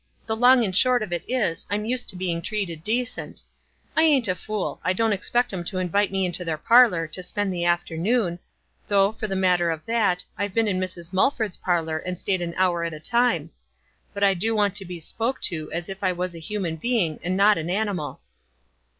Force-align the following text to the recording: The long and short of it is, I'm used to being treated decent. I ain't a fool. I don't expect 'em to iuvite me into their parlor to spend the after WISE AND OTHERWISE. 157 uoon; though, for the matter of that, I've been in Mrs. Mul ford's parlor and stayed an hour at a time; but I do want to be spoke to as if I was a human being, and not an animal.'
The 0.25 0.35
long 0.35 0.65
and 0.65 0.75
short 0.75 1.03
of 1.03 1.13
it 1.13 1.23
is, 1.27 1.67
I'm 1.69 1.85
used 1.85 2.09
to 2.09 2.15
being 2.15 2.41
treated 2.41 2.83
decent. 2.83 3.43
I 3.95 4.01
ain't 4.01 4.27
a 4.27 4.33
fool. 4.33 4.81
I 4.83 4.93
don't 4.93 5.13
expect 5.13 5.53
'em 5.53 5.63
to 5.65 5.77
iuvite 5.77 6.09
me 6.09 6.25
into 6.25 6.43
their 6.43 6.57
parlor 6.57 7.05
to 7.05 7.21
spend 7.21 7.53
the 7.53 7.65
after 7.65 7.93
WISE 7.95 7.99
AND 7.99 8.07
OTHERWISE. 8.07 8.39
157 8.87 8.87
uoon; 8.87 8.87
though, 8.87 9.11
for 9.11 9.27
the 9.27 9.39
matter 9.39 9.69
of 9.69 9.85
that, 9.85 10.23
I've 10.39 10.55
been 10.55 10.67
in 10.67 10.79
Mrs. 10.79 11.13
Mul 11.13 11.29
ford's 11.29 11.57
parlor 11.57 11.99
and 11.99 12.17
stayed 12.17 12.41
an 12.41 12.55
hour 12.57 12.83
at 12.83 12.95
a 12.95 12.99
time; 12.99 13.51
but 14.11 14.23
I 14.23 14.33
do 14.33 14.55
want 14.55 14.73
to 14.77 14.85
be 14.85 14.99
spoke 14.99 15.39
to 15.43 15.71
as 15.71 15.87
if 15.87 16.03
I 16.03 16.13
was 16.13 16.33
a 16.33 16.39
human 16.39 16.77
being, 16.77 17.19
and 17.21 17.37
not 17.37 17.59
an 17.59 17.69
animal.' 17.69 18.21